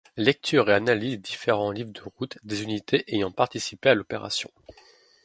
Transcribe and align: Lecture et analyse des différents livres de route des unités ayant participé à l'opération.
Lecture 0.17 0.67
et 0.71 0.73
analyse 0.73 1.11
des 1.17 1.17
différents 1.17 1.69
livres 1.69 1.91
de 1.91 2.01
route 2.17 2.39
des 2.43 2.63
unités 2.63 3.03
ayant 3.13 3.29
participé 3.29 3.89
à 3.89 3.93
l'opération. 3.93 4.49